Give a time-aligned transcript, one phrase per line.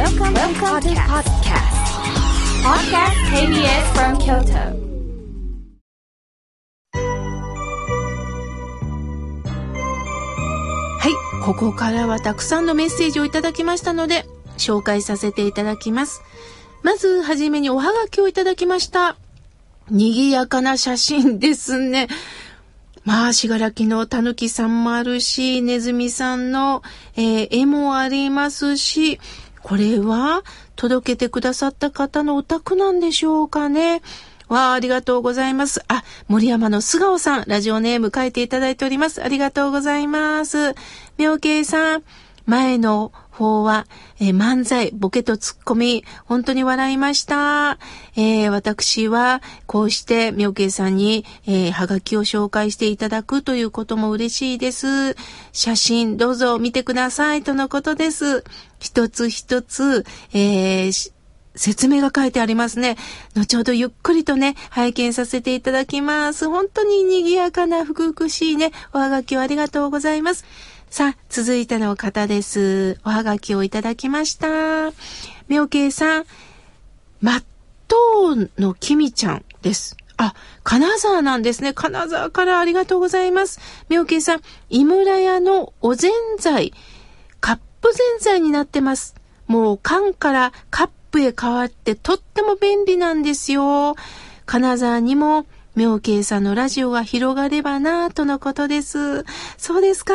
[0.00, 1.76] Welcome, Welcome to podcast.
[2.64, 4.72] Podcast KBS from Kyoto.
[10.98, 14.24] はい、ここからはたくさんのメッセージをいただきましたので、
[14.56, 16.22] 紹介させていただきます。
[16.82, 19.18] まず、はじめにおはがきをいただきました。
[19.90, 22.08] 賑やかな写真ですね。
[23.04, 26.82] まあ、しがらきのたぬきさんもあるし、ねずみさんの、
[27.16, 29.20] えー絵もありますし、
[29.62, 30.42] これは
[30.76, 34.02] 届けてくださった方のお宅なんでしょうかね。
[34.48, 35.82] わあ、ありがとうございます。
[35.86, 39.22] あ、森山の素顔さん、ラジオネーム書いていただいております。
[39.22, 40.74] ありがとうございます。
[41.18, 42.02] 妙慶さん、
[42.46, 43.86] 前の方は、
[44.18, 47.78] えー漫才、ボケとツッコミ、本当に笑いました。
[48.16, 55.16] えー私は、こうして、妙慶さんに、えーはがきを紹介していただくということも嬉しいです。
[55.52, 58.44] 写真、どうぞ見てください、とのことです。
[58.78, 61.12] 一つ一つ、えー
[61.56, 62.96] 説明が書いてありますね。
[63.34, 66.48] 後ほどゆっくりとね、拝見させていただきます。
[66.48, 70.44] 本当に賑やかな、ふくふくしいね、おはがきをありがとうございます。
[70.90, 72.98] さあ、続いての方です。
[73.04, 74.90] おはがきをいただきました。
[75.46, 76.24] 妙慶さん、
[77.20, 77.44] まっ
[77.86, 77.96] と
[78.34, 79.96] うのきみちゃんです。
[80.16, 81.74] あ、金沢なんですね。
[81.74, 83.60] 金沢からありがとうございます。
[83.88, 86.74] 妙慶さん、井村屋のおぜんざい、
[87.40, 89.14] カップぜんざいになってます。
[89.46, 93.94] もう缶からカップへ変わってとっても便利なんですよ。
[94.44, 99.24] 金沢にも妙慶さんのラジオが広がればなぁとのことです。
[99.56, 100.14] そうですか。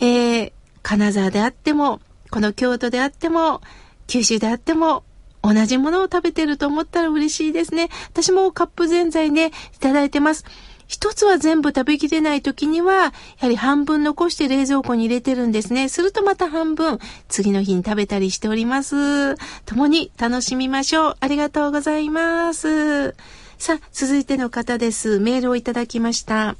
[0.00, 3.60] えー、金沢であっても、この京都であっても、
[4.06, 5.04] 九州であっても、
[5.42, 7.88] 同じものを食べてると思ったら嬉しいですね。
[8.08, 10.44] 私もカップぜんざいね、いただいてます。
[10.86, 15.88] 一つは全部食べきれない時には、やはり半分残して冷蔵庫に入れてるんですね。
[15.88, 16.98] するとまた半分、
[17.28, 19.34] 次の日に食べたりしております。
[19.64, 21.16] 共に楽しみましょう。
[21.20, 23.14] ありがとうございます。
[23.58, 25.18] さあ、続いての方です。
[25.18, 26.56] メールをいただきました。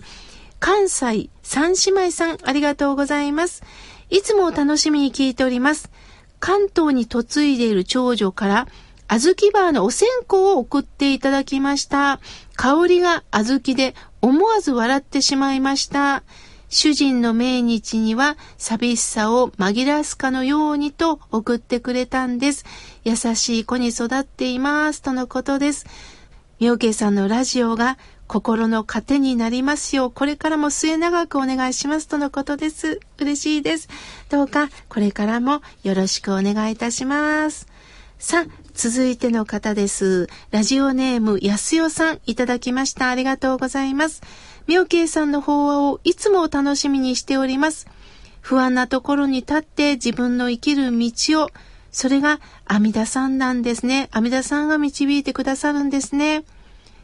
[0.58, 3.62] 関西三姉妹さん、ありがとうございます。
[4.08, 5.90] いつも楽しみに聞いております。
[6.40, 8.68] 関東に嫁いでいる長女から、
[9.08, 12.18] 小豆バーのお線香を送っていただきました。
[12.56, 16.22] 香りが小豆で思わず笑ってしまいました。
[16.68, 22.64] 主人の命日には寂しさを紛らすかのようにと送ってくれたんです。
[23.04, 25.02] 優しい子に育っています。
[25.02, 25.86] とのことです。
[26.58, 33.00] 妙慶さんのラジオが心の糧になりますよう、これからも末永くお願いしますとのことです。
[33.18, 33.88] 嬉しいです。
[34.30, 37.66] どうかこれからもよろしくお願いいたします。
[38.18, 40.28] さあ、続いての方です。
[40.50, 43.10] ラジオネーム、やすよさん、いただきました。
[43.10, 44.22] ありがとうございます。
[44.66, 47.86] 妙慶さんの法話をいつも楽しみにしております。
[48.40, 51.50] 不安なところに立って自分の生きる道を、
[51.96, 54.10] それが阿弥陀さんなんですね。
[54.12, 56.44] 阿弥陀さんが導いてくださるんですね。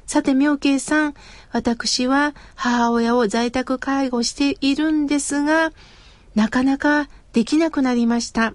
[0.07, 1.15] さて、妙慶さん、
[1.51, 5.73] 私は母親を在宅介護しているんですが、
[6.35, 8.53] なかなかできなくなりました。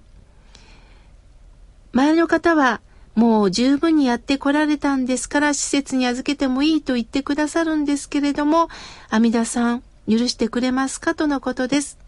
[1.90, 2.80] 前の方は、
[3.16, 8.68] もう十分にやってこられたんですから、施設に預けてもいいと言ってくださるんですけれども、
[9.10, 11.16] 阿弥陀さん、許してくれますか？
[11.16, 11.98] とのことです。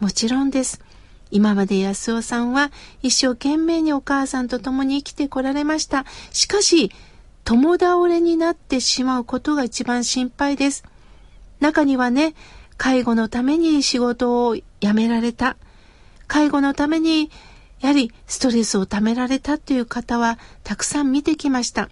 [0.00, 0.82] もちろんです。
[1.30, 6.04] 今まで安尾さんは一生懸命にお母さんと共に生きてこられました。
[6.32, 6.90] しかし、
[7.44, 10.84] 共倒れになってしまうことが一番心配です。
[11.60, 12.34] 中にはね、
[12.76, 14.64] 介護のために仕事を辞
[14.94, 15.56] められた。
[16.26, 17.30] 介護のために、
[17.80, 21.88] やはりストレスをためられたという方はたくさん見てきました。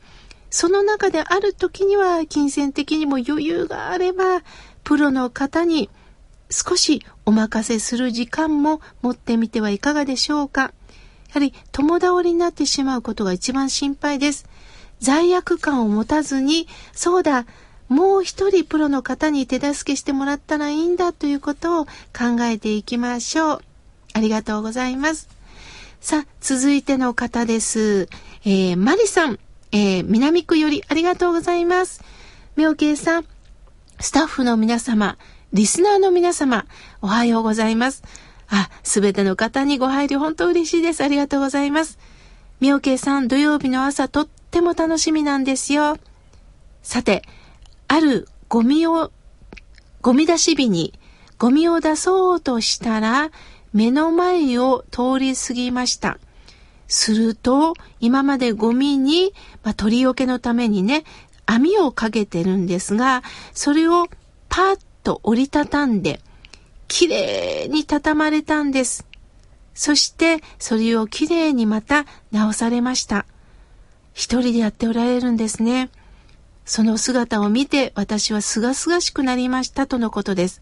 [0.50, 4.43] その中である時には金銭的にも余裕があれば、
[4.84, 5.91] プロの方に
[6.51, 10.63] 少しお任せする時間も持ってみてはいかがでしょうか。
[10.63, 10.71] や
[11.35, 14.47] はり共倒れになってしまうことが一番心配です。
[15.01, 17.47] 罪悪感を持たずに、そうだ、
[17.89, 23.61] もう一人プロの方に手助けしてもらったらいいんだということを考えていきましょう。
[24.15, 25.29] ありがとうございます。
[26.01, 28.09] さあ、続いての方です。
[28.44, 29.39] えー、マリさん、
[29.73, 32.03] えー、南区よりありがとうございます。
[32.56, 33.25] 妙慶さん、
[34.01, 35.19] スタッフの皆様、
[35.53, 36.67] リスナーの皆様、
[37.00, 38.03] おはようございます。
[38.49, 41.03] あ、すべての方にご配慮本当嬉しいです。
[41.03, 41.99] ありがとうございます。
[42.61, 45.97] 妙慶さん、土曜日の朝とっても楽しみなんですよ。
[46.83, 47.23] さて、
[47.89, 49.11] あるゴミを、
[50.03, 50.99] ゴミ出し日に
[51.39, 53.31] ゴミを出そうとしたら、
[53.73, 56.19] 目の前を通り過ぎました。
[56.89, 61.05] すると、今までゴミに、まあ、取り除けのためにね、
[61.47, 63.23] 網をかけてるんですが、
[63.55, 64.09] それを
[64.49, 66.20] パッと折りたたんで、
[66.87, 69.06] 綺麗に畳まれたんです。
[69.72, 73.25] そしてそれをきれいにまた直されました。
[74.12, 75.88] 一人でやっておられるんですね。
[76.66, 80.60] その姿を見て私は清々しくなりましたとのことです。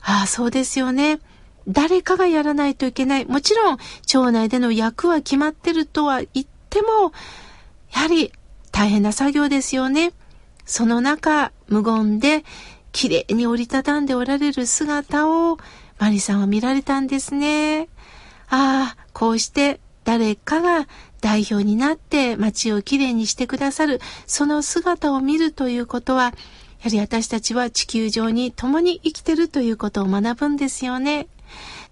[0.00, 1.18] ああ、そうですよね。
[1.66, 3.24] 誰かがやらないといけない。
[3.24, 7.10] もちろん、町内での役は決まってるとは言っても、
[7.92, 8.30] やはり
[8.70, 10.12] 大変な作業ですよね。
[10.64, 12.44] その中、無言で、
[12.96, 15.58] 綺麗に折りたたんでおられる姿を、
[15.98, 17.90] マリさんは見られたんですね。
[18.48, 20.88] ああ、こうして誰かが
[21.20, 26.32] 代表になって街をきれいにしてくださる、その姿を見るということは、や
[26.84, 31.26] はり私たちは地球上に共に生きてるということを学ぶんですよね。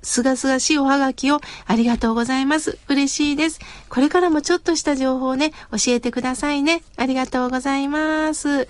[0.01, 2.79] すがすがしいおはがきをありがとうございます。
[2.89, 3.61] 嬉しいです。
[3.91, 6.83] これからもちょっとした情報をね、教えてくださいね。
[6.97, 8.69] ありがとうございます。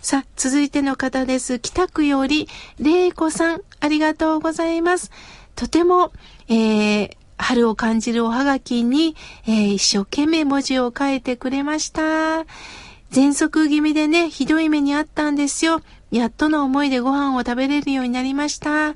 [0.00, 1.58] さあ、続いての方です。
[1.58, 2.48] 北区より、
[2.78, 5.10] れいこさん、ありがとうございます。
[5.56, 6.12] とても、
[6.48, 9.16] えー、春を感じるおはがきに、
[9.46, 12.44] えー、一生懸命文字を書いてくれました。
[13.10, 15.80] 喘息気味でね、ひどい目にあったんですよ。
[16.10, 18.94] やっとの思いでご飯を食べれるようになりました。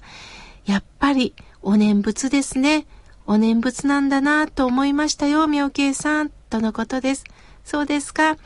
[0.65, 2.87] やっぱり、お念仏ですね。
[3.27, 6.31] お念仏なんだなと思いましたよ、妙慶さん。
[6.51, 7.25] とのことです。
[7.65, 8.37] そうですか。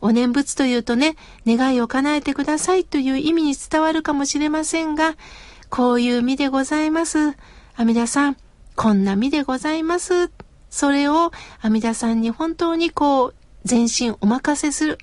[0.00, 1.16] お念仏というとね、
[1.46, 5.16] 願いを叶えてくださいという意味に伝わるかもしれませんが、
[5.68, 7.36] こういう身でございます。
[7.76, 8.36] 阿弥陀さん、
[8.74, 10.30] こんな身でございます。
[10.70, 13.34] それを阿弥陀さんに本当にこう、
[13.64, 14.98] 全身お任せする。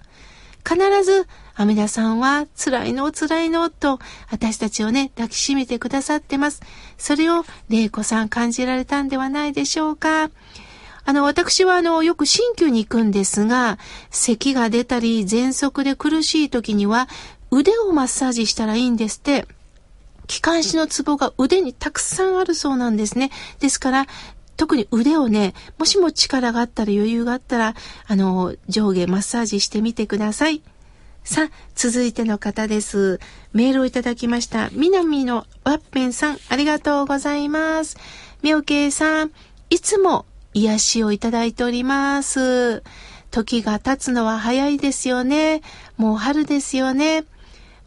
[0.66, 4.00] 必ず阿弥陀さんは辛いの辛いのと
[4.32, 6.62] 私たちをね、抱きしめてくださってます。
[6.98, 10.30] それを玲子さん感じられたんではないでしょうか。
[11.06, 13.78] あの、私はあの、よく鍼灸に行くんですが、
[14.10, 17.10] 咳が出たり、喘息で苦しい時には、
[17.52, 19.46] 腕をマッサージしたらいいんですって。
[20.28, 23.32] 気管支のツボが腕にたくさんあるそうなんですね。
[23.60, 24.08] ですから、
[24.56, 27.76] 特に腕をね、もしも力があったら余裕があったら、
[28.08, 30.62] あの、上下マッサージしてみてください。
[31.26, 33.20] さあ、続いての方です。
[33.54, 34.70] メールをいただきました。
[34.74, 37.98] 南のワッペンさん、ありがとうございます。
[38.42, 39.32] みょうけいさん、
[39.70, 42.84] いつも癒しをいただいております。
[43.32, 45.62] 時が経つのは早いですよね。
[45.98, 47.26] もう春ですよね。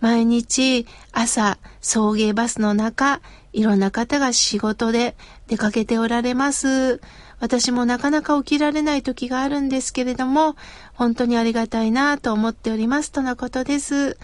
[0.01, 3.21] 毎日朝送迎バスの中、
[3.53, 5.17] いろんな方が仕事で
[5.47, 7.01] 出かけておられます。
[7.39, 10.57] 私もなかなか起きられない時があるんですけれども、
[10.95, 14.19] 本当にありがたいなと思っておりますとのことです。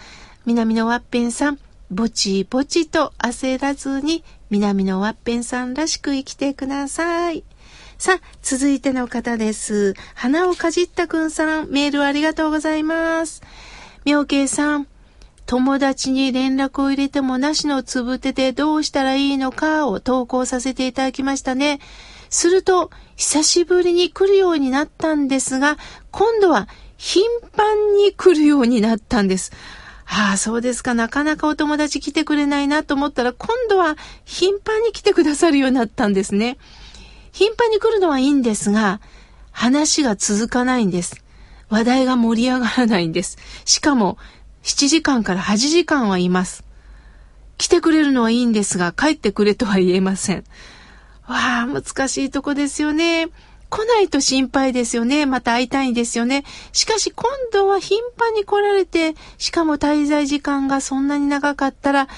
[0.44, 1.58] 南のワッペンさん、
[1.90, 7.44] ぼちぼちと焦らずに、南のワッペンさんらしく生きてください。
[8.02, 9.94] さあ、続いての方です。
[10.16, 13.42] 花をかじったくんさん、メールありがとうございます。
[14.04, 14.88] 妙慶さん、
[15.46, 21.78] 友達に連絡を入れてもなしのつぶてでどうしたらいいのかを投稿させていただきましたね。
[22.28, 25.78] すると、久しぶりに来るようになったんですが、
[26.10, 26.66] 今度は
[26.96, 27.22] 頻
[27.56, 29.52] 繁に来るようになったんです。
[30.06, 30.94] ああ、そうですか。
[30.94, 36.58] なかなかお友達来てくれないなと思ったら、今度は頻繁に来てくださるようになったんですね。
[37.32, 39.00] 頻繁に来るのはいいんですが、
[39.50, 41.22] 話が続かないんです。
[41.68, 43.38] 話題が盛り上がらないんです。
[43.64, 44.18] しかも、
[44.62, 46.64] 7時間から8時間はいます。
[47.58, 50.44] 来てくれるのはいいんですが、帰ってくれとは言えません。
[51.26, 53.28] わあ、難しいとこですよね。
[53.70, 55.24] 来ないと心配ですよね。
[55.24, 56.44] また会いたいんですよね。
[56.72, 62.08] しかし今度は頻繁に来られて、しかも滞在時間がそんなに長かったら、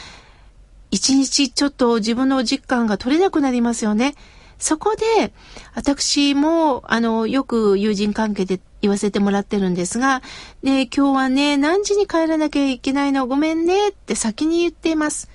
[0.91, 4.17] 一日ちょっと自分の実感が取れなくなりますよね。
[4.59, 5.33] そこで、
[5.75, 10.23] 私も、あの、よく友人関係で言わせてもらってるんですが、
[10.63, 13.27] ね今日はね、何時に帰らなきゃいけないの？
[13.27, 15.31] ごめんねって先に言っています。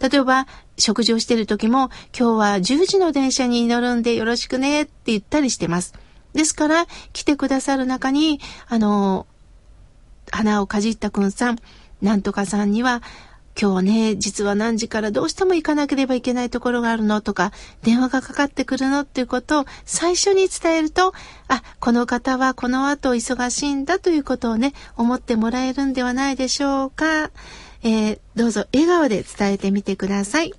[0.00, 0.46] 例えば、
[0.78, 5.94] 食事をしてる時も、今日は10時の電車に乗るんでよろしくねって言ったりしてます。
[6.32, 9.26] ですから、来てくださる中に、あの、
[10.30, 11.58] 花をかじったくんさん、
[12.00, 13.02] なんとかさんには、
[13.58, 17.52] 今日ね、実は何時からどうしても行かなければいけないところがあるのとか、
[17.82, 21.12] 電話がかかってくるのっていうことを最初に伝えると、
[21.48, 27.30] あ、この方はこの後忙しいんだということをね、思ってもらえるんではないでしょうか。
[27.82, 30.54] えー、どうぞ笑顔で伝えてみてください。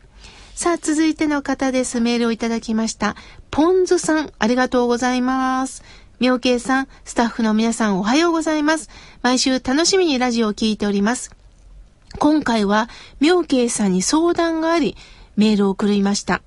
[0.53, 1.99] さあ、続いての方です。
[2.01, 3.15] メールをいただきました。
[3.49, 5.83] ポンズさん、ありがとうございます。
[6.19, 8.89] 妙慶さん、スタッフの皆さんおはようございます。
[9.23, 11.40] 毎週楽しみにラジオを聴いております。
[12.19, 12.89] 今回は
[13.19, 14.95] 妙慶さんに相談があり、
[15.35, 16.41] メールを送りました。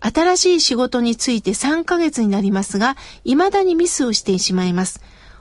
[0.00, 5.00] 新しい仕事について3ヶ月になりますが、未だにミスをしてしまいます。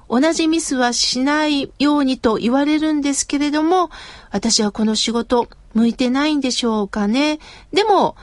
[0.09, 3.89] 同じミスはしないようにと言われるんですけれども、
[4.31, 7.39] 私はこの仕事向いてないんでしょうかね。
[7.71, 8.15] でも、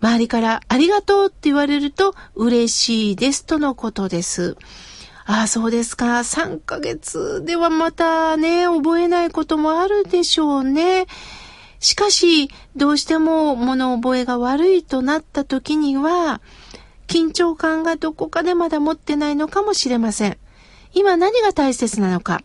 [0.00, 4.56] 周りからありがとうって言われると嬉しいですとのことです。
[5.30, 6.18] ああ、そうですか。
[6.18, 11.06] 3ヶ月ではまたね、覚えないこともあるでしょうね。
[11.78, 16.40] しかし、どうしても物覚えが悪いとなった時には、
[17.06, 20.36] 緊張感がどこかでまだ持ってないのかもしれません。
[20.94, 22.40] 今何が大切なのか。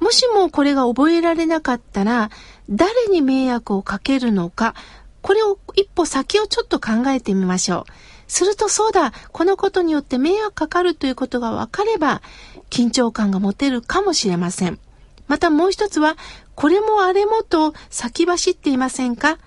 [0.00, 2.30] もしもこれが覚えられなかったら、
[2.68, 4.74] 誰に迷惑をかけるのか、
[5.22, 7.92] これを一歩先をちょっと考えてみましょう。
[8.28, 12.22] するとそうだ、このことによって迷惑かかるということが分かれば、
[12.70, 14.78] 緊張感が持てるかもしれません。
[15.26, 16.16] またもう一つは、
[16.54, 19.38] これもあれもと先走っていませんか？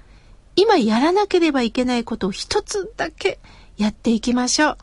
[0.56, 3.40] 今やらなければいけないことを一つだけ
[3.78, 4.78] やっていきましょう。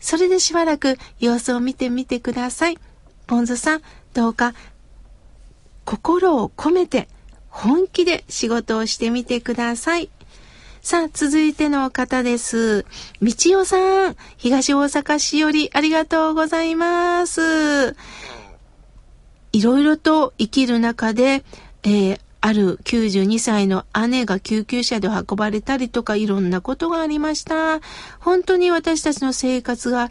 [0.00, 2.78] それでしばらく様子を見てみてください。
[3.26, 4.54] ポンズさん、どうか
[5.84, 7.08] 心を込めて
[7.48, 10.10] 本気で仕事をしてみてください。
[10.86, 12.86] さあ、続いての方です。
[13.20, 17.96] みちおさん、東大阪市よりありがとうございます。
[19.50, 21.42] いろいろと生きる中で、
[21.82, 27.80] えー、ある92歳の姉が救急車で運ばれたりとかいろんなことがありました。
[28.20, 30.08] 本当に私たちの生活が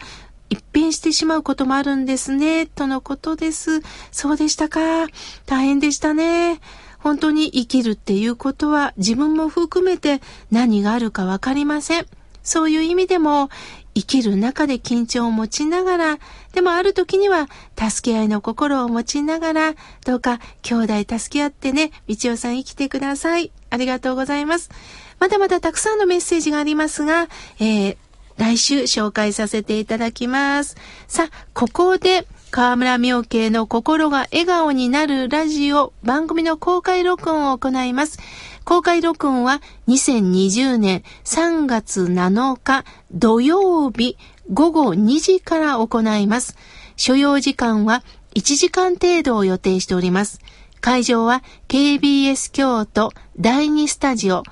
[0.50, 3.82] 一変してしまうこともあるんですね、とのことです。
[4.12, 5.08] そうでしたか。
[5.46, 6.60] 大変でしたね。
[7.06, 12.08] 本当に生きるっていうことは自分も含めて何があるかわかりません。
[12.42, 13.52] そういう意味でも
[13.94, 16.18] 生きる中で緊張を持ちながら、
[16.54, 17.48] でもある時には
[17.78, 23.52] 助け合いの心を持ちながら、どうか兄弟助け合ってね、道夫さん生きてください。
[23.70, 24.72] ありがとうございます。
[25.20, 27.28] まだまだたくさんのメッセージがありますが、
[27.60, 27.98] えー、
[28.38, 30.76] 来週紹介させていただきます。
[31.08, 38.18] さあ、ここで河村明慶の心が笑顔になるラジオ番組の公開録音を行います。
[38.64, 44.18] 公開録音は2020年3月7日土曜日
[44.54, 46.56] 午後2時から行います。
[46.96, 50.40] 所要時間は1時間程度を予定しております。
[50.80, 54.44] 会場は KBS 京都第2スタジオ。